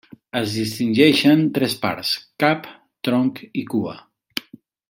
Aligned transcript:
Es 0.37 0.53
distingeixen 0.59 1.43
tres 1.59 1.77
parts: 1.85 2.15
cap, 2.45 2.67
tronc 3.09 3.43
i 3.63 3.67
cua. 3.75 3.99